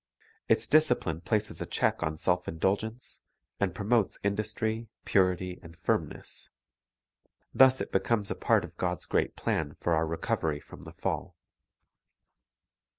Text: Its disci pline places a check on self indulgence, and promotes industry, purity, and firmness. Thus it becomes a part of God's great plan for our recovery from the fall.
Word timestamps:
Its 0.49 0.65
disci 0.65 0.99
pline 0.99 1.21
places 1.23 1.61
a 1.61 1.65
check 1.67 2.01
on 2.01 2.17
self 2.17 2.47
indulgence, 2.47 3.19
and 3.59 3.75
promotes 3.75 4.17
industry, 4.23 4.87
purity, 5.05 5.59
and 5.61 5.77
firmness. 5.77 6.49
Thus 7.53 7.81
it 7.81 7.91
becomes 7.91 8.31
a 8.31 8.35
part 8.35 8.63
of 8.65 8.75
God's 8.77 9.05
great 9.05 9.35
plan 9.35 9.75
for 9.79 9.93
our 9.93 10.07
recovery 10.07 10.59
from 10.59 10.85
the 10.85 10.93
fall. 10.93 11.35